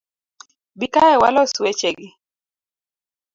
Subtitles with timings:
[0.79, 2.09] Bi kae walos weche gi